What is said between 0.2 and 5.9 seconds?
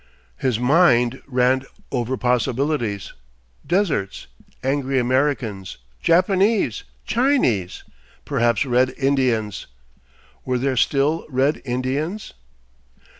His mind ran over possibilities, deserts, angry Americans,